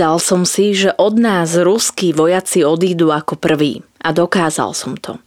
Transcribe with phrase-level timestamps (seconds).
[0.00, 5.20] Povedal som si, že od nás ruskí vojaci odídu ako prví a dokázal som to.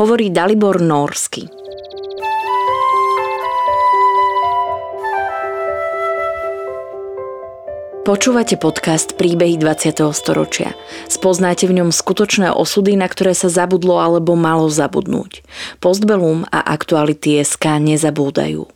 [0.00, 1.44] Hovorí Dalibor Norsky.
[8.08, 10.00] Počúvate podcast Príbehy 20.
[10.16, 10.72] storočia.
[11.12, 15.44] Spoznáte v ňom skutočné osudy, na ktoré sa zabudlo alebo malo zabudnúť.
[15.84, 18.75] Postbellum a aktuality SK nezabúdajú.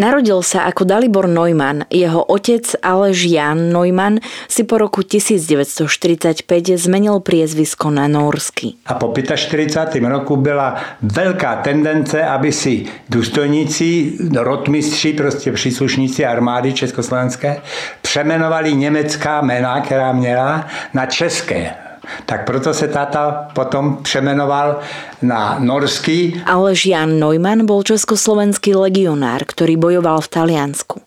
[0.00, 1.84] Narodil sa ako Dalibor Neumann.
[1.92, 4.16] Jeho otec Aleš Jan Neumann
[4.48, 6.40] si po roku 1945
[6.80, 8.80] zmenil priezvisko na Norsky.
[8.88, 10.00] A po 45.
[10.08, 17.60] roku byla veľká tendence, aby si důstojníci, rotmistři, prostě příslušníci armády československé,
[18.02, 21.89] přemenovali německá jména, která měla, na české.
[22.26, 24.80] Tak proto se táta potom přemenoval
[25.22, 26.42] na norský.
[26.46, 30.98] Ale Jan Neumann bol československý legionár, ktorý bojoval v Taliansku.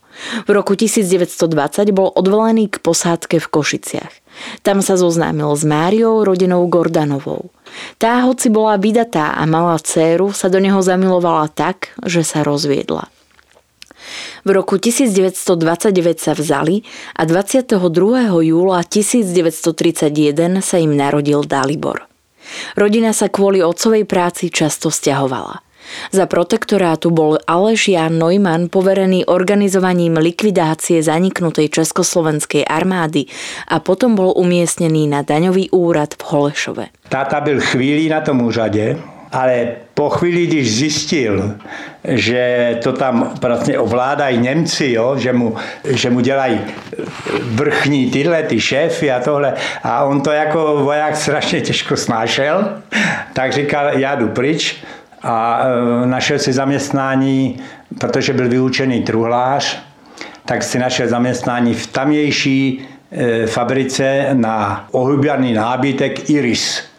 [0.46, 4.14] V roku 1920 bol odvolený k posádke v Košiciach.
[4.62, 7.50] Tam sa zoznámil s Máriou, rodinou Gordanovou.
[7.98, 13.13] Tá, hoci bola vydatá a mala dceru, sa do neho zamilovala tak, že sa rozviedla.
[14.44, 16.84] V roku 1929 sa vzali
[17.16, 17.80] a 22.
[18.44, 22.08] júla 1931 sa im narodil Dalibor.
[22.76, 25.64] Rodina sa kvôli otcovej práci často stiahovala.
[26.16, 33.28] Za protektorátu bol Aleš Jan Neumann poverený organizovaním likvidácie zaniknutej československej armády
[33.68, 36.86] a potom bol umiestnený na daňový úrad v Holešove.
[37.12, 38.96] Táta byl chvíli na tom úřade,
[39.34, 41.56] ale po chvíli, když zjistil,
[42.04, 46.62] že to tam vlastně ovládají Němci, jo, že, mu, že mu dělají
[47.42, 52.82] vrchní tyhle, ty šéfy a tohle, a on to jako voják strašně těžko snášel,
[53.34, 54.76] tak říkal, já jdu pryč.
[55.24, 55.66] A
[56.04, 57.60] e, našel si zaměstnání,
[58.00, 59.84] protože byl vyučený truhlář,
[60.46, 66.93] tak si našel zaměstnání v tamější e, fabrice na ohubiarný nábytek Iris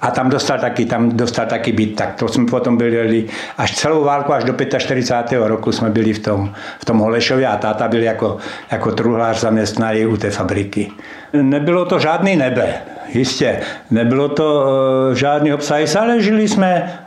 [0.00, 1.96] a tam dostal taky, tam dostal taky byt.
[1.96, 3.26] Tak to jsme potom byli
[3.58, 5.38] až celou válku, až do 45.
[5.38, 8.36] roku jsme byli v tom, v tom Holešově a táta byl jako,
[8.70, 10.90] jako truhlář zaměstnaný u té fabriky.
[11.32, 12.74] Nebylo to žádný nebe,
[13.08, 13.60] jistě.
[13.90, 16.98] Nebylo to uh, žádný obsah, ale žili jsme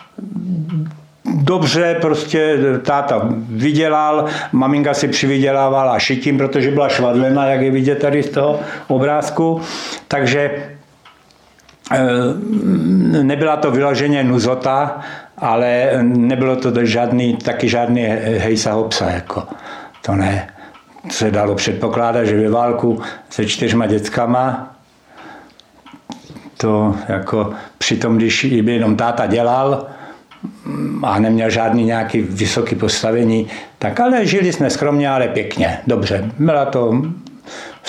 [1.35, 8.23] dobře, prostě táta vydělal, maminka si přivydělávala šitím, protože byla švadlena, jak je vidět tady
[8.23, 9.61] z toho obrázku.
[10.07, 10.51] Takže
[13.23, 15.01] nebyla to vyloženě nuzota,
[15.37, 18.01] ale nebylo to žádný, taky žádný
[18.37, 19.09] hejsa hopsa.
[19.09, 19.43] Jako.
[20.01, 20.47] To ne.
[21.09, 24.71] Se dalo předpokládat, že ve válku se čtyřma dětskama
[26.61, 29.87] to jako přitom, když jenom táta dělal
[31.03, 33.47] a neměl žádný nějaký vysoký postavení,
[33.79, 36.31] tak ale žili jsme skromně, ale pěkně, dobře.
[36.39, 37.01] Byla to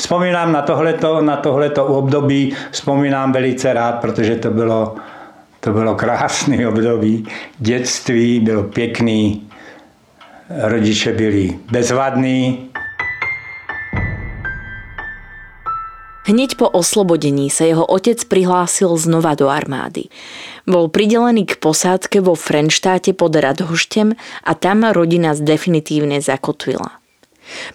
[0.03, 4.95] Vzpomínám na tohleto, na tohleto období, vzpomínám velice rád, protože to bylo,
[5.61, 7.27] to bylo krásné období.
[7.59, 9.47] Dětství bylo pěkný,
[10.51, 12.71] rodiče byli bezvadní.
[16.27, 20.11] Hneď po oslobodení sa jeho otec prihlásil znova do armády.
[20.67, 27.02] Bol pridelený k posádke vo Frenštáte pod Radhoštem a tam rodina definitívne zakotvila.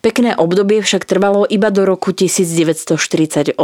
[0.02, 3.56] Pekné obdobie však trvalo iba do roku 1948.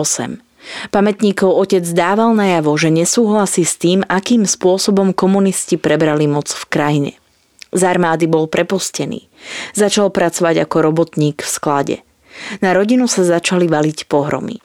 [0.95, 7.11] Pamätníkov otec dával najavo, že nesúhlasí s tým, akým spôsobom komunisti prebrali moc v krajine.
[7.73, 9.27] Z armády bol prepustený.
[9.75, 11.97] Začal pracovať ako robotník v sklade.
[12.63, 14.61] Na rodinu sa začali valiť pohromy.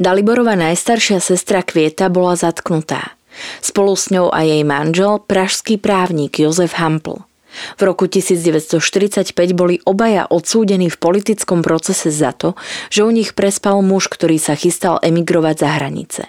[0.00, 3.14] Daliborova najstaršia sestra Kvieta bola zatknutá.
[3.62, 7.22] Spolu s ňou a jej manžel, pražský právnik Jozef Hampl–
[7.78, 12.54] v roku 1945 boli obaja odsúdení v politickom procese za to,
[12.88, 16.22] že u nich prespal muž, ktorý sa chystal emigrovať za hranice.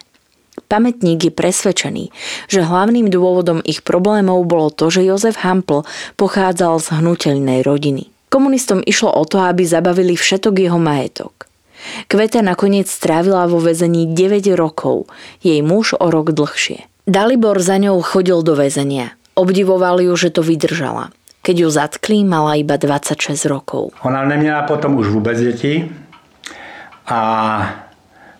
[0.67, 2.05] Pamätník je presvedčený,
[2.47, 5.83] že hlavným dôvodom ich problémov bolo to, že Jozef Hampl
[6.15, 8.07] pochádzal z hnutelnej rodiny.
[8.31, 11.51] Komunistom išlo o to, aby zabavili všetok jeho majetok.
[12.07, 15.11] Kveta nakoniec strávila vo väzení 9 rokov,
[15.43, 16.87] jej muž o rok dlhšie.
[17.03, 19.17] Dalibor za ňou chodil do väzenia.
[19.41, 21.09] Obdivoval ju, že to vydržala.
[21.41, 23.97] Keď ju zatkli, mala iba 26 rokov.
[24.05, 25.89] Ona neměla potom už vůbec děti
[27.09, 27.19] a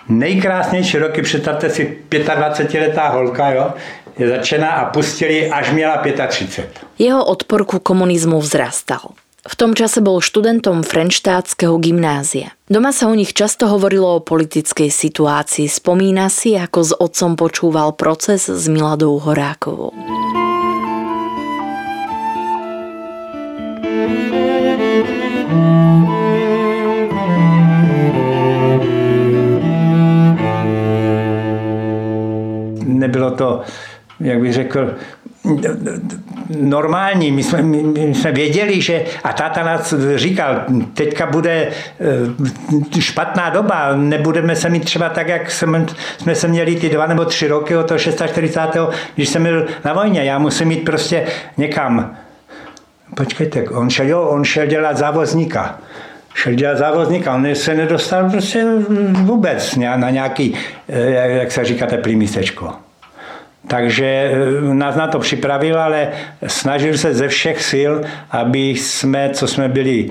[0.10, 3.74] nejkrásnější roky, představte si 25-letá holka, jo,
[4.18, 6.86] je začená a pustili, až měla 35.
[7.00, 9.18] Jeho odpor ku komunizmu vzrastal.
[9.42, 12.54] V tom čase bol študentom Frenštátskeho gymnázia.
[12.70, 15.66] Doma sa o nich často hovorilo o politickej situácii.
[15.66, 19.98] Spomína si, ako s otcom počúval proces s Miladou Horákovou.
[33.12, 33.62] Nebylo to,
[34.20, 34.96] jak bych řekl,
[36.60, 37.32] normální.
[37.32, 40.62] My jsme, my, my jsme věděli, že a táta nás říkal,
[40.94, 41.68] teďka bude
[42.96, 45.86] eh, špatná doba, nebudeme se mít třeba tak, jak jsme,
[46.18, 48.78] jsme se měli ty dva nebo tři roky od toho 46.
[49.16, 50.24] když jsem byl na vojně.
[50.24, 51.26] Já musím mít prostě
[51.58, 52.16] někam.
[53.16, 55.80] Počkejte, on šel, jo, on šel dělat závozníka
[56.34, 58.66] šel dělat závozníka, on se nedostal prostě
[59.12, 60.58] vůbec na nějaký,
[60.90, 62.72] eh, jak se říká, teplý místečko.
[63.72, 66.08] Takže eh, nás na to připravil, ale
[66.48, 67.94] snažil se ze všech sil,
[68.32, 70.10] aby jsme, co jsme byli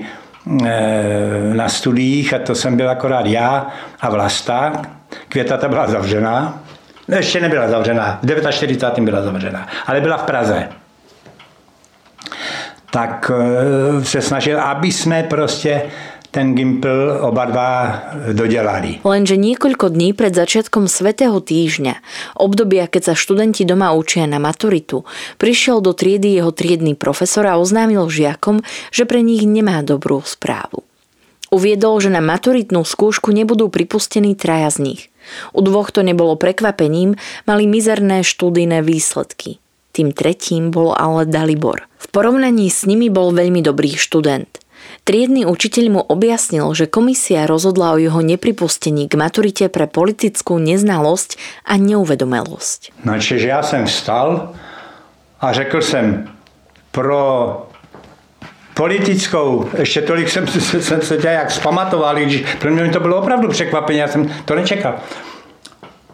[0.65, 3.67] eh, na studiích, a to jsem byl akorát já
[4.01, 4.81] a Vlasta,
[5.29, 6.59] Květa ta byla zavřená,
[7.07, 9.05] ještě nebyla zavřená, v 49.
[9.05, 10.69] byla zavřená, ale byla v Praze.
[12.91, 15.81] Tak eh, se snažil, aby jsme prostě
[16.31, 17.69] ten Gimpel oba dva
[18.31, 19.03] dodelali.
[19.03, 21.99] Lenže niekoľko dní pred začiatkom Svetého týždňa,
[22.39, 25.03] obdobia, keď sa študenti doma učia na maturitu,
[25.35, 28.63] prišiel do triedy jeho triedny profesor a oznámil žiakom,
[28.95, 30.87] že pre nich nemá dobrú správu.
[31.51, 35.01] Uviedol, že na maturitnú skúšku nebudú pripustení traja z nich.
[35.51, 39.59] U dvoch to nebolo prekvapením, mali mizerné študijné výsledky.
[39.91, 41.91] Tým tretím bol ale Dalibor.
[41.99, 44.47] V porovnaní s nimi bol veľmi dobrý študent.
[45.01, 51.41] Triedny učiteľ mu objasnil, že komisia rozhodla o jeho nepripustení k maturite pre politickú neznalosť
[51.65, 53.01] a neuvedomelosť.
[53.01, 54.53] No čiže ja som vstal
[55.41, 56.29] a řekl jsem
[56.93, 57.21] pro
[58.73, 63.49] politickou, ještě tolik jsem, jsem se dělal jak zpamatoval, když pro mě to bylo opravdu
[63.49, 64.95] překvapení, já jsem to nečekal.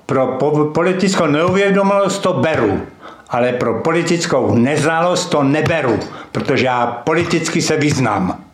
[0.05, 0.39] Pro
[0.73, 2.81] politickou neuvědomelost to beru,
[3.29, 5.99] ale pro politickou neznalost to neberu,
[6.31, 8.46] protože já politicky se vyznám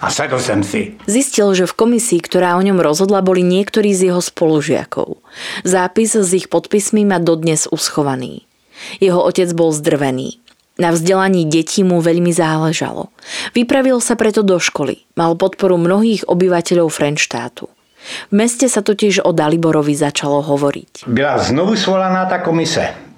[0.00, 0.96] a sedol som si.
[1.04, 5.20] Zistil, že v komisii, ktorá o ňom rozhodla, boli niektorí z jeho spolužiakov.
[5.62, 8.48] Zápis s ich podpismi má dodnes uschovaný.
[8.96, 10.40] Jeho otec bol zdrvený.
[10.80, 13.12] Na vzdelaní detí mu veľmi záležalo.
[13.52, 15.04] Vypravil sa preto do školy.
[15.12, 17.68] Mal podporu mnohých obyvateľov Frenštátu.
[18.00, 21.04] V meste sa totiž o Daliborovi začalo hovoriť.
[21.04, 23.09] Byla znovu svolaná ta komise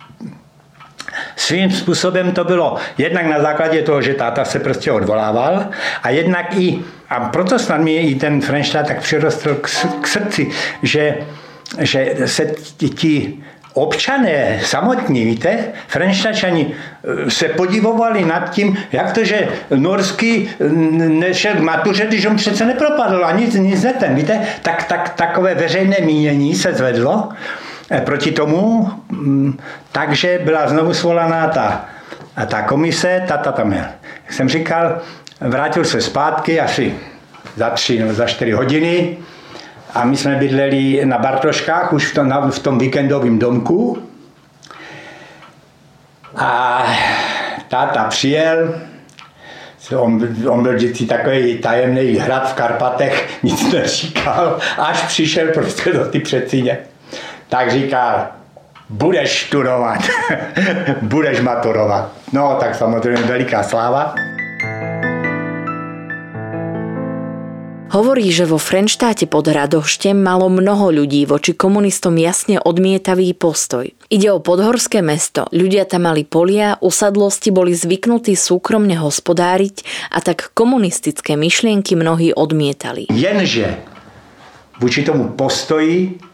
[1.37, 5.67] Svým způsobem to bylo jednak na základě toho, že táta se prostě odvolával
[6.03, 6.79] a jednak i,
[7.11, 9.69] a proto snad mi i ten Frenštát tak přirostl k,
[10.01, 10.51] k srdci,
[10.83, 11.17] že,
[11.79, 12.47] že se
[12.95, 13.43] ti
[13.75, 20.49] občané samotní, víte, Frenštačani eh, se podivovali nad tím, jak to, že Norský
[21.09, 25.55] nešel k matuře, když on přece nepropadl a nic, nic netem, víte, tak, tak takové
[25.55, 27.29] veřejné mínění se zvedlo
[28.01, 29.59] proti tomu, mm,
[29.93, 31.85] takže byla znovu svolaná ta,
[32.47, 33.89] ta komise, tata tam je.
[34.25, 34.99] Jak jsem říkal,
[35.41, 36.95] vrátil se zpátky asi
[37.57, 39.17] za tři nebo za čtyři hodiny
[39.95, 44.03] a my jsme bydleli na Bartoškách, už v tom, v tom víkendovém domku.
[46.37, 46.83] A
[47.69, 48.75] táta přijel,
[49.97, 56.05] on, on byl vždycky takový tajemný hrad v Karpatech, nic neříkal, až přišel prostě do
[56.05, 56.79] ty předsíně
[57.53, 58.33] tak říká,
[58.89, 60.01] budeš studovat,
[61.03, 62.13] budeš maturovat.
[62.33, 64.15] No, tak samozřejmě veliká sláva.
[67.93, 73.85] Hovorí, že vo Frenštáte pod Radoštem malo mnoho ľudí voči komunistom jasne odmietavý postoj.
[74.09, 80.57] Ide o podhorské mesto, ľudia tam mali polia, usadlosti boli zvyknutí súkromne hospodáriť a tak
[80.57, 83.13] komunistické myšlienky mnohí odmietali.
[83.13, 83.77] Jenže
[84.81, 86.32] voči tomu postoji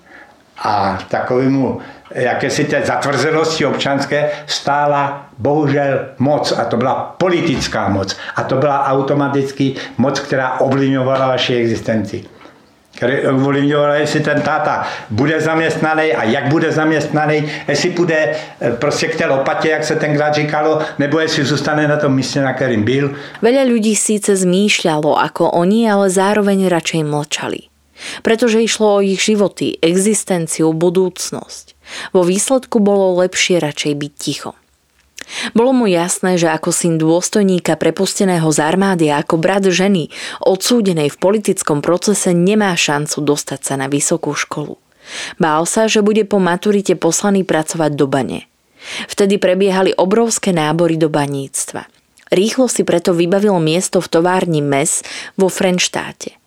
[0.62, 1.81] a takovému
[2.15, 8.87] jakési té zatvrzenosti občanské stála bohužel moc a to byla politická moc a to byla
[8.87, 12.25] automaticky moc, která ovlivňovala vaši existenci.
[13.31, 18.17] Ovlivňovala, jestli ten táta bude zaměstnaný a jak bude zaměstnaný, jestli bude
[18.61, 22.41] eh, prostě k té lopatě, jak se tenkrát říkalo, nebo jestli zůstane na tom místě,
[22.41, 23.15] na kterým byl.
[23.43, 27.77] Veľa ľudí síce zmýšľalo ako oni, ale zároveň radšej mlčali
[28.23, 31.75] pretože išlo o ich životy, existenciu, budúcnosť.
[32.12, 34.52] Vo výsledku bolo lepšie radšej byť ticho.
[35.52, 40.09] Bolo mu jasné, že ako syn dôstojníka prepusteného z armády a ako brat ženy
[40.40, 44.81] odsúdenej v politickom procese nemá šancu dostať sa na vysokú školu.
[45.37, 48.49] Bál sa, že bude po maturite poslaný pracovať do bane.
[49.09, 51.88] Vtedy prebiehali obrovské nábory do baníctva.
[52.28, 55.05] Rýchlo si preto vybavil miesto v továrni MES
[55.40, 56.38] vo Frenštáte.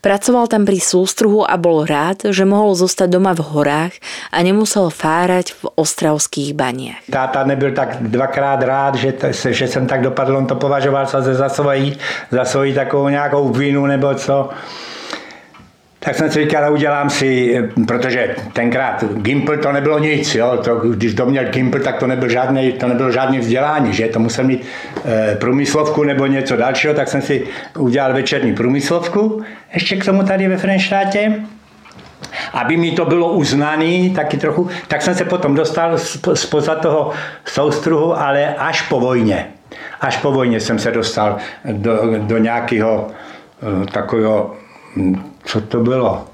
[0.00, 3.94] Pracoval tam pri sústruhu a bol rád, že mohol zostať doma v horách
[4.32, 7.02] a nemusel fárať v ostravských baniach.
[7.10, 11.48] Táta nebyl tak dvakrát rád, že, že jsem tak dopadl, on to považoval sa za
[11.48, 11.96] svoji,
[12.30, 14.50] za svoji takovou nějakou vinu nebo co.
[16.02, 20.58] Tak jsem si říkal, udělám si, protože tenkrát Gimpl to nebylo nic, jo?
[20.64, 24.18] To, když to měl Gimpl, tak to nebyl žádný, to nebylo žádný vzdělání, že to
[24.18, 24.66] musel mít
[25.04, 27.46] e, průmyslovku nebo něco dalšího, tak jsem si
[27.78, 29.42] udělal večerní průmyslovku,
[29.74, 31.32] ještě k tomu tady ve Frenštátě.
[32.52, 35.98] Aby mi to bylo uznané taky trochu, tak jsem se potom dostal
[36.34, 37.12] spoza toho
[37.44, 39.46] soustruhu, ale až po vojně.
[40.00, 43.08] Až po vojně jsem se dostal do, do nějakého
[43.82, 44.54] e, takového
[45.44, 46.24] co to bylo,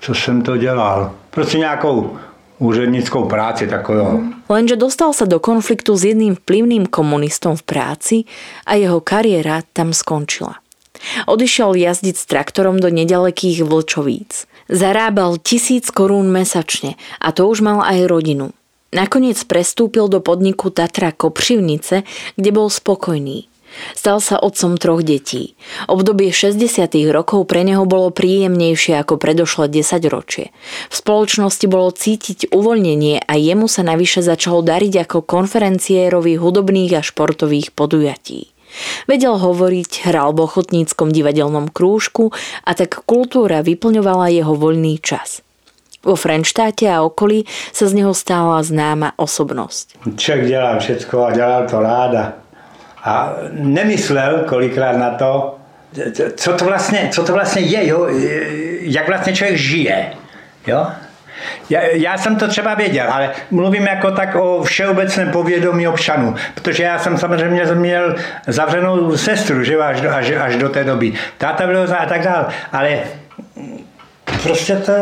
[0.00, 1.12] co jsem to dělal.
[1.30, 2.16] Prostě nějakou
[2.58, 4.20] úřednickou práci takového.
[4.48, 8.16] Lenže dostal sa do konfliktu s jedným vplyvným komunistom v práci
[8.66, 10.62] a jeho kariéra tam skončila.
[11.26, 14.46] Odišiel jazdiť s traktorom do nedalekých Vlčovíc.
[14.70, 18.54] Zarábal tisíc korún mesačne a to už mal aj rodinu.
[18.92, 22.04] Nakoniec prestúpil do podniku Tatra Kopřivnice,
[22.36, 23.48] kde bol spokojný.
[23.92, 25.54] Stal sa otcom troch detí.
[25.88, 26.92] Obdobie 60.
[27.12, 30.50] rokov pre neho bolo príjemnejšie ako predošle 10 ročie.
[30.88, 37.02] V spoločnosti bolo cítiť uvoľnenie a jemu sa navyše začalo dariť ako konferenciérovi hudobných a
[37.04, 38.52] športových podujatí.
[39.04, 42.32] Vedel hovoriť, hral v ochotníckom divadelnom krúžku
[42.64, 45.44] a tak kultúra vyplňovala jeho voľný čas.
[46.02, 50.02] Vo Frenštáte a okolí sa z neho stála známa osobnosť.
[50.18, 52.41] Človek delal všetko a delal to ráda
[53.04, 55.58] a nemyslel kolikrát na to,
[56.36, 58.08] co to vlastně, co to vlastně je, jo?
[58.80, 60.06] jak vlastně člověk žije.
[60.66, 60.86] Jo?
[61.70, 66.82] Já, já jsem to třeba věděl, ale mluvím jako tak o všeobecném povědomí občanů, protože
[66.82, 68.16] já jsem samozřejmě měl
[68.46, 71.12] zavřenou sestru, že až, až, až do té doby.
[71.38, 72.98] Táta byl a tak dále, ale
[74.42, 74.92] prostě to,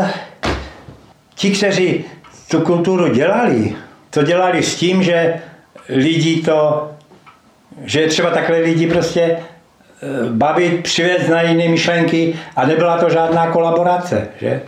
[1.34, 2.04] ti, kteří
[2.50, 3.76] tu kulturu dělali,
[4.10, 5.34] to dělali s tím, že
[5.88, 6.90] lidi to
[7.84, 9.36] že je třeba takhle lidi prostě eh,
[10.30, 14.28] bavit, přivést na jiné myšlenky a nebyla to žádná kolaborace.
[14.40, 14.60] Že?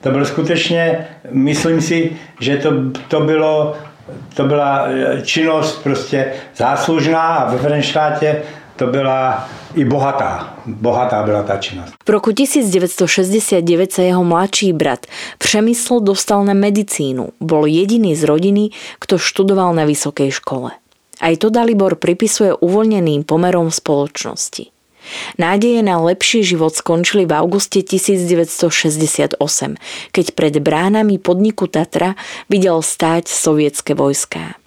[0.00, 2.70] To bylo skutečně, myslím si, že to,
[3.08, 3.76] to, bylo,
[4.34, 8.42] to byla eh, činnost prostě záslužná a ve Frenštátě
[8.76, 10.54] to byla i bohatá.
[10.66, 11.94] Bohatá byla ta činnost.
[12.06, 15.06] V roku 1969 sa jeho mladší brat
[15.38, 17.28] Přemysl dostal na medicínu.
[17.40, 20.70] Bol jediný z rodiny, kto študoval na vysokej škole.
[21.24, 24.64] Aj to Dalibor pripisuje uvoľneným pomerom v spoločnosti.
[25.40, 29.40] Nádeje na lepší život skončili v auguste 1968,
[30.12, 32.12] keď pred bránami podniku Tatra
[32.52, 34.60] videl stáť sovietské vojská.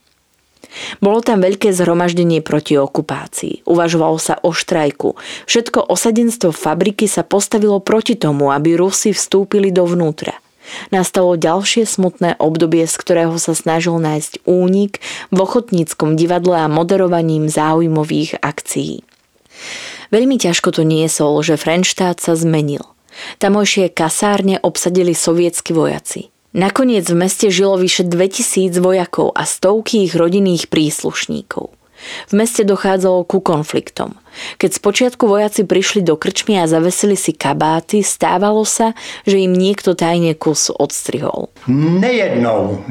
[1.02, 3.66] Bolo tam veľké zhromaždenie proti okupácii.
[3.66, 5.18] Uvažovalo sa o štrajku.
[5.50, 10.38] Všetko osadenstvo fabriky sa postavilo proti tomu, aby Rusi vstúpili dovnútra–
[10.92, 15.00] Nastalo ďalšie smutné obdobie, z ktorého sa snažil nájsť únik
[15.32, 19.04] v ochotníckom divadle a moderovaním záujmových akcií.
[20.10, 22.84] Veľmi ťažko to niesol, že Frenštát sa zmenil.
[23.42, 26.30] Tamojšie kasárne obsadili sovietskí vojaci.
[26.58, 31.77] Nakoniec v meste žilo vyše 2000 vojakov a stovky ich rodinných príslušníkov.
[32.28, 34.14] V meste dochádzalo ku konfliktom.
[34.62, 38.94] Keď spočiatku vojaci prišli do krčmy a zavesili si kabáty, stávalo sa,
[39.26, 41.50] že im niekto tajne kus odstrihol.
[41.68, 42.86] Nejednou,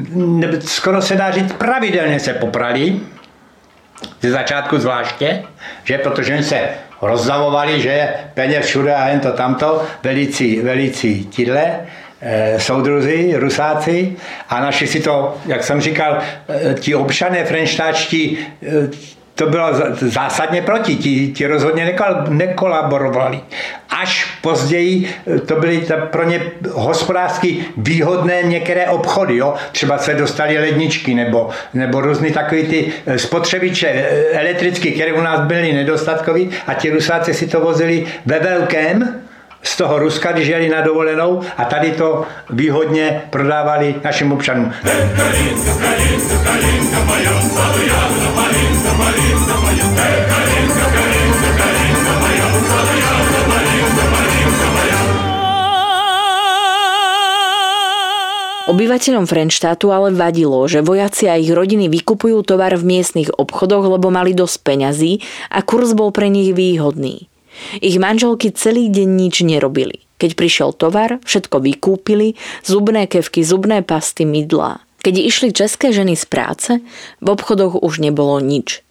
[0.67, 3.01] skoro se dá říct pravidelně se poprali,
[4.21, 5.43] ze začátku zvláště,
[5.85, 5.99] že?
[5.99, 6.69] Protože se
[7.03, 8.09] rozdavovali, že?
[8.35, 11.87] Peněz všude a jen to tamto, velicí, velicí tidle,
[12.58, 14.16] soudruzi, rusáci
[14.49, 16.18] a naši si to, jak jsem říkal,
[16.49, 18.88] eh, ti občané frenštáčtí, eh,
[19.35, 21.96] to bylo zásadně proti, ti, ti rozhodně
[22.28, 23.40] nekolaborovali.
[24.00, 25.08] Až později
[25.46, 26.40] to byly pro ně
[26.73, 29.54] hospodářsky výhodné některé obchody, jo?
[29.73, 33.88] třeba se dostali ledničky nebo, nebo různý takový ty spotřebiče
[34.32, 39.25] elektrické, které u nás byly nedostatkový a ti rusáci si to vozili ve velkém,
[39.66, 44.73] z toho Ruska, když jeli na dovolenou a tady to výhodně prodávali našim občanům.
[58.66, 64.11] Obyvateľom Frenštátu ale vadilo, že vojaci a ich rodiny vykupujú tovar v miestnych obchodoch, lebo
[64.11, 65.23] mali dosť peňazí
[65.54, 67.30] a kurz bol pre nich výhodný.
[67.81, 70.05] Ich manželky celý deň nič nerobili.
[70.17, 74.81] Keď prišiel tovar, všetko vykúpili, zubné kevky, zubné pasty, mydlá.
[75.05, 76.71] Keď išli české ženy z práce,
[77.21, 78.83] v obchodoch už nebolo nič.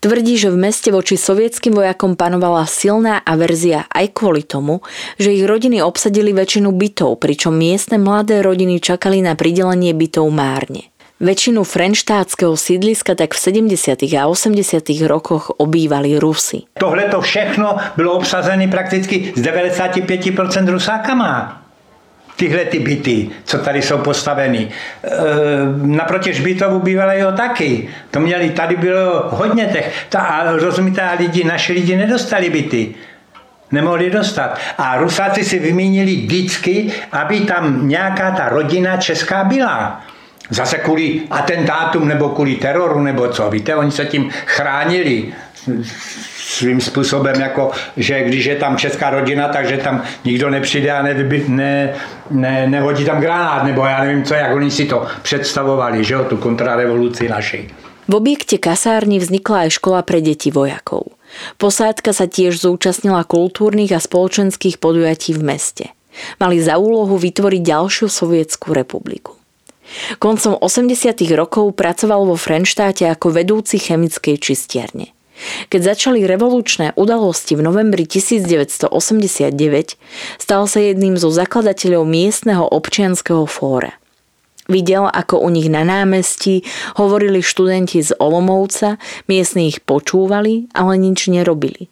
[0.00, 4.80] Tvrdí, že v meste voči sovietským vojakom panovala silná averzia aj kvôli tomu,
[5.20, 10.88] že ich rodiny obsadili väčšinu bytov, pričom miestne mladé rodiny čakali na pridelenie bytov márne.
[11.18, 13.38] Väčšinu frenštátskeho sídliska tak v
[13.74, 14.06] 70.
[14.14, 14.86] a 80.
[15.02, 16.62] rokoch obývali Rusy.
[16.78, 21.62] Tohle to všechno bylo obsazené prakticky z 95% Rusákama
[22.38, 24.68] tyhle ty byty, co tady jsou postaveny.
[24.68, 25.08] E,
[25.82, 27.88] naproti Žbitovu bývalého taky.
[28.10, 30.06] To měli, tady bylo hodně těch.
[30.08, 32.94] Ta, a rozumíte, a lidi, naši lidi nedostali byty.
[33.72, 34.58] Nemohli dostat.
[34.78, 40.00] A Rusáci si vymínili vždycky, aby tam nějaká ta rodina česká byla.
[40.50, 43.50] Zase kvůli atentátům nebo kvůli teroru nebo co.
[43.50, 45.34] Víte, oni se tím chránili
[46.36, 51.14] svým způsobem, jako, že když je tam česká rodina, takže tam nikdo nepřijde a ne,
[51.48, 51.94] ne,
[52.30, 56.24] ne, nehodí tam granát, nebo já nevím co, jak oni si to představovali, že jo,
[56.24, 57.70] tu kontrarevoluci naši.
[58.08, 61.12] V objekte kasárny vznikla aj škola pre deti vojakov.
[61.60, 65.84] Posádka sa tiež zúčastnila kultúrnych a spoločenských podujatí v meste.
[66.40, 69.37] Mali za úlohu vytvoriť ďalšiu sovietskú republiku.
[70.18, 71.20] Koncom 80.
[71.36, 75.12] rokov pracoval vo Frenštáte ako vedúci chemickej čistiarne.
[75.70, 78.90] Keď začali revolučné udalosti v novembri 1989,
[80.42, 83.94] stal sa jedným zo zakladateľov miestneho občianského fóra.
[84.68, 86.60] Videl, ako u nich na námestí
[87.00, 91.88] hovorili študenti z Olomovca, miestni ich počúvali, ale nič nerobili.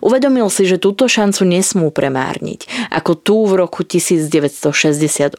[0.00, 5.38] Uvedomil si, že túto šancu nesmú premárniť, ako tú v roku 1968,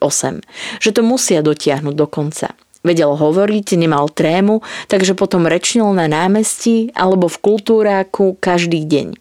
[0.79, 2.53] že to musia dotiahnuť do konca.
[2.85, 9.17] Vedel hovoriť, nemal trému, takže potom rečnil na námestí alebo v kultúráku každý deň.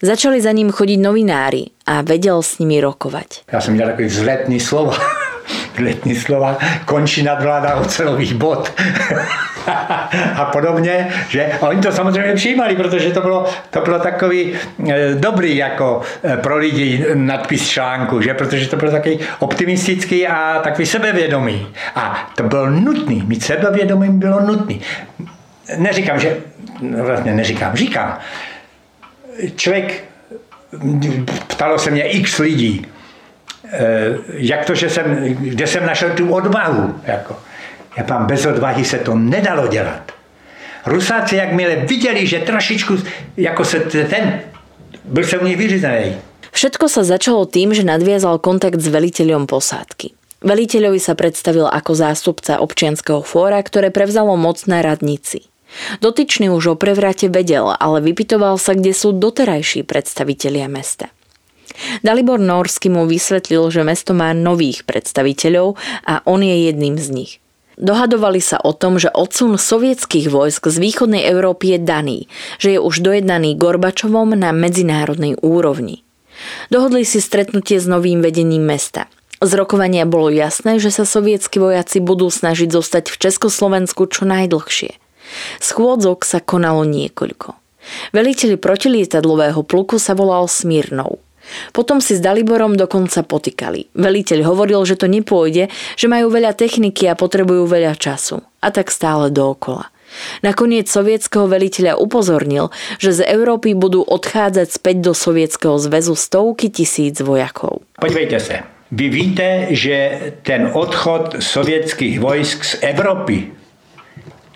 [0.00, 3.50] Začali za ním chodiť novinári a vedel s nimi rokovať.
[3.52, 4.96] Ja som měl takový vzletný slova.
[5.78, 8.72] Letní slova, končí nadvláda ocelových bod
[10.36, 14.52] a podobně, že oni to samozřejmě přijímali, protože to bylo, to bylo takový
[14.88, 18.34] e, dobrý jako e, pro lidi nadpis článku, že?
[18.34, 21.66] protože to bylo takový optimistický a takový sebevědomý.
[21.94, 24.80] A to bylo nutný, mít sebevědomí bylo nutný.
[25.76, 26.36] Neříkám, že,
[26.80, 28.18] no vlastně neříkám, říkám,
[29.56, 30.04] člověk,
[31.46, 32.86] ptalo se mě x lidí,
[34.34, 35.06] jak to, že jsem,
[35.40, 36.94] kde jsem našel tu odvahu.
[37.04, 37.36] Jako.
[37.96, 40.12] Já pán, bez odvahy se to nedalo dělat.
[40.86, 42.96] Rusáci, jakmile viděli, že trošičku,
[43.36, 44.40] jako se ten,
[45.04, 46.16] byl jsem u nich vyřízený.
[46.50, 50.18] Všetko sa začalo tým, že nadviazal kontakt s veliteľom posádky.
[50.42, 55.46] Veliteľovi sa predstavil ako zástupca občianského fóra, ktoré prevzalo moc na radnici.
[56.02, 61.14] Dotyčný už o prevrate vedel, ale vypitoval sa, kde sú doterajší predstavitelia mesta.
[62.04, 67.32] Dalibor Norsky mu vysvetlil, že mesto má nových predstaviteľov a on je jedným z nich.
[67.80, 72.18] Dohadovali sa o tom, že odsun sovietských vojsk z východnej Európy je daný,
[72.60, 76.04] že je už dojednaný Gorbačovom na medzinárodnej úrovni.
[76.68, 79.08] Dohodli si stretnutie s novým vedením mesta.
[79.40, 85.00] Z rokovania bolo jasné, že sa sovietskí vojaci budú snažiť zostať v Československu čo najdlhšie.
[85.64, 87.56] Schôdzok sa konalo niekoľko.
[88.12, 91.16] Veliteľ protilietadlového pluku sa volal Smírnov.
[91.72, 93.92] Potom si s Daliborom dokonca potýkali.
[93.96, 98.44] Veliteľ hovoril, že to nepôjde, že majú veľa techniky a potrebujú veľa času.
[98.60, 99.88] A tak stále dookola.
[100.42, 107.22] Nakoniec sovietského veliteľa upozornil, že z Európy budú odchádzať späť do Sovietskeho zväzu stovky tisíc
[107.22, 107.86] vojakov.
[107.94, 108.66] Podívejte sa.
[108.90, 113.54] Vy víte, že ten odchod sovětských vojsk z Evropy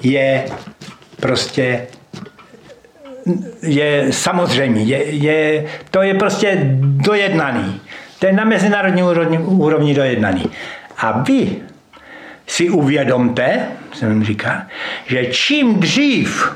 [0.03, 0.45] je
[1.23, 1.87] prostě
[3.63, 7.81] je samozřejmý, je, je, to je prostě dojednaný.
[8.19, 10.51] To je na mezinárodní úrovni, úrovni dojednaný.
[10.99, 11.57] A vy
[12.47, 14.57] si uvědomte, jsem říkal,
[15.07, 16.53] že čím dřív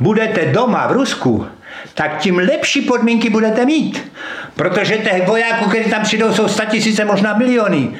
[0.00, 1.46] budete doma v Rusku,
[1.94, 4.12] tak tím lepší podmínky budete mít.
[4.56, 7.90] Protože těch vojáků, kteří tam přijdou, jsou tisíce, možná miliony.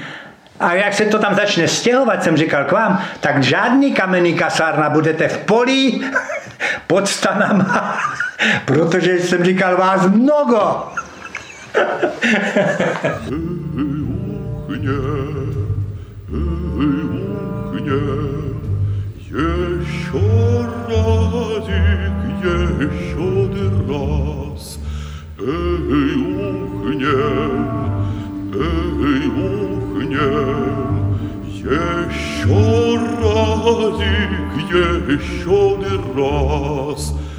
[0.61, 4.91] A jak se to tam začne stěhovat, jsem říkal k vám, tak žádný kamenný kasárna,
[4.91, 6.05] budete v polí
[6.87, 7.99] pod stanama,
[8.65, 10.93] protože jsem říkal vás mnoho.
[14.69, 14.99] Uchně,
[17.73, 18.01] uchně,
[19.17, 20.19] ještě
[20.89, 22.45] radík,
[22.81, 24.79] ještě raz,
[25.39, 26.17] ej,
[26.77, 27.09] uchně,
[28.55, 29.80] ej.
[30.21, 30.51] ем.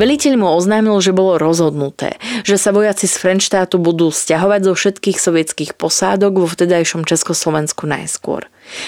[0.02, 5.18] Veliteľ mu oznámil, že bolo rozhodnuté, že sa vojaci z Frenštátu budú stiahovať zo všetkých
[5.18, 8.46] sovietských posádok vo vtedajšom Československu najskôr.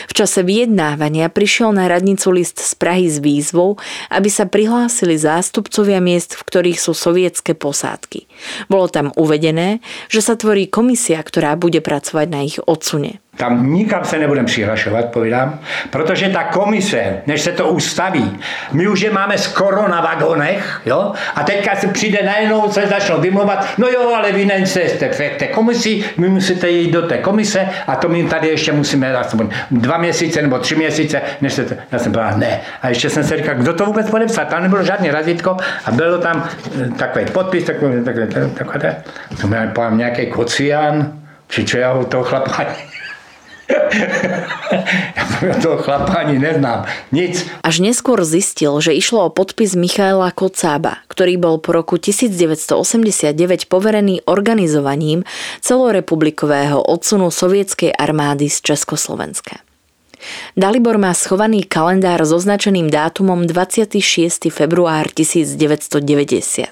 [0.10, 3.82] V čase vyjednávania prišiel na radnicu list z Prahy s výzvou,
[4.14, 8.30] aby sa prihlásili zástupcovia miest, v ktorých sú sovietské posádky.
[8.70, 13.24] Bolo tam uvedené, že sa tvorí komisia, ktorá bude pracovať na ich odsune.
[13.38, 15.60] Tam nikam se nebudem přihlašovat, povídám,
[16.04, 18.40] protože ta komise, než se to ustaví,
[18.72, 21.12] my už je máme skoro na vagonech, jo?
[21.36, 25.48] A teďka se přijde najednou, se začnou vymlouvat, no jo, ale vy nejste v té
[25.48, 29.98] komisi, my musíte jít do té komise a to my tady ještě musíme aspoň dva
[29.98, 32.62] měsíce nebo tři měsíce, než se to, já jsem povedal, ne.
[32.82, 36.18] A ještě jsem se říkal, kdo to vůbec podepsal, tam nebylo žádný razítko a bylo
[36.18, 36.50] tam
[36.82, 38.80] eh, takový podpis, takový, takový, takový, takový,
[39.32, 41.12] takový, takový nějaký kocián,
[41.48, 42.66] či čo já toho chlapa
[45.48, 46.84] ja toho chlapa ani neznám.
[47.16, 47.48] Nic.
[47.64, 54.24] Až neskôr zistil, že išlo o podpis Michaela Kocába, ktorý bol po roku 1989 poverený
[54.28, 55.24] organizovaním
[55.64, 59.64] celorepublikového odsunu sovietskej armády z Československa.
[60.56, 64.48] Dalibor má schovaný kalendár s označeným dátumom 26.
[64.52, 66.72] február 1990.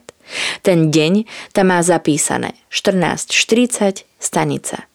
[0.64, 4.91] Ten deň tam má zapísané 14.40 stanica.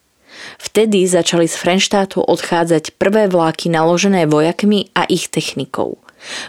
[0.59, 5.99] Vtedy začali z Frenštátu odchádzať prvé vláky naložené vojakmi a ich technikou.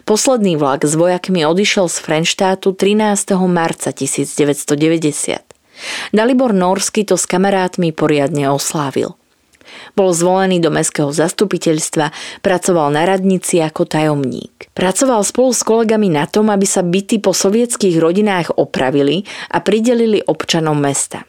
[0.06, 3.38] Posledný vlak s vojakmi odišiel z Frenštátu 13.
[3.46, 5.44] marca 1990.
[6.10, 9.14] Dalibor Norsky to s kamarátmi poriadne oslávil.
[9.94, 14.72] Bol zvolený do mestského zastupiteľstva, pracoval na radnici ako tajomník.
[14.72, 20.24] Pracoval spolu s kolegami na tom, aby sa byty po sovietských rodinách opravili a pridelili
[20.24, 21.28] občanom mesta.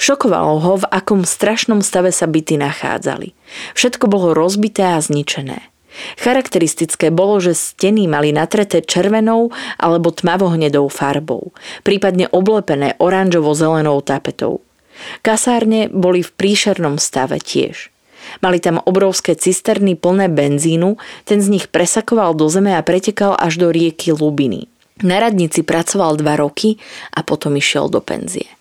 [0.00, 3.36] Šokovalo ho, v akom strašnom stave sa byty nachádzali.
[3.76, 5.60] Všetko bolo rozbité a zničené.
[6.16, 11.52] Charakteristické bolo, že steny mali natreté červenou alebo tmavohnedou farbou,
[11.84, 14.64] prípadne oblepené oranžovo-zelenou tapetou.
[15.20, 17.92] Kasárne boli v príšernom stave tiež.
[18.40, 20.96] Mali tam obrovské cisterny plné benzínu,
[21.28, 24.70] ten z nich presakoval do zeme a pretekal až do rieky Lubiny.
[25.00, 26.76] Na radnici pracoval dva roky
[27.16, 28.59] a potom išiel do penzie.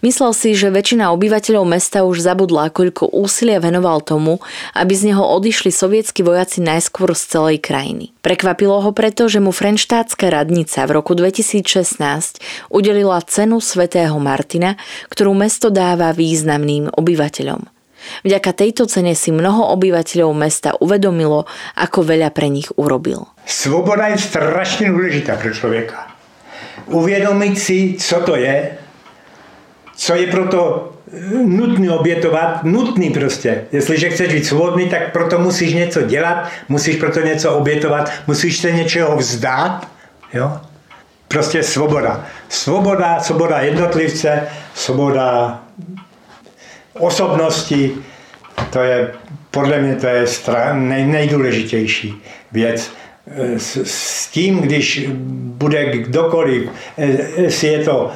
[0.00, 4.40] Myslel si, že väčšina obyvateľov mesta už zabudla, koľko úsilia venoval tomu,
[4.72, 8.12] aby z neho odišli sovietskí vojaci najskôr z celej krajiny.
[8.20, 14.74] Prekvapilo ho preto, že mu Frenštátska radnica v roku 2016 udelila cenu svätého Martina,
[15.12, 17.76] ktorú mesto dáva významným obyvateľom.
[18.22, 23.26] Vďaka tejto cene si mnoho obyvateľov mesta uvedomilo, ako veľa pre nich urobil.
[23.42, 26.14] Svoboda je strašne dôležitá pre človeka.
[26.86, 28.78] Uvědomit si, co to je,
[29.96, 30.92] co je proto
[31.44, 33.64] nutný obětovat, nutný prostě.
[33.72, 38.72] Jestliže chceš být svobodný, tak proto musíš něco dělat, musíš proto něco obětovat, musíš se
[38.72, 39.88] něčeho vzdát.
[40.34, 40.60] Jo?
[41.28, 42.26] Prostě svoboda.
[42.48, 44.42] Svoboda, svoboda jednotlivce,
[44.74, 45.60] svoboda
[46.98, 47.92] osobnosti,
[48.70, 49.12] to je,
[49.50, 50.26] podle mě to je
[50.72, 52.92] nej, nejdůležitější věc.
[53.56, 58.12] S, s tím, když bude kdokoliv, eh, jestli je to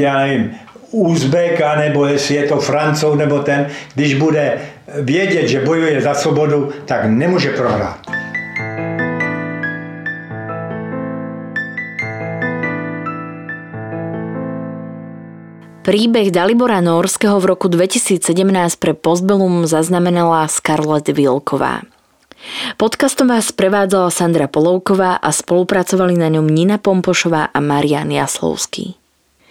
[0.00, 0.50] já nevím,
[0.90, 4.58] Uzbeka, nebo jestli je to Francouz nebo ten, když bude
[5.00, 8.00] vědět, že bojuje za svobodu, tak nemůže prohrát.
[15.84, 21.80] Príbeh Dalibora Norského v roku 2017 pre Postbellum zaznamenala Scarlett Vilková.
[22.76, 29.03] Podcastom vás prevádzala Sandra Polovková a spolupracovali na ňom Nina Pompošová a Marian Jaslovský.